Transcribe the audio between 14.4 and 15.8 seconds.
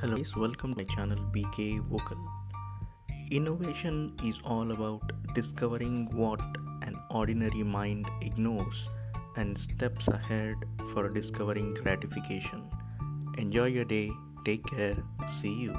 take care, see you.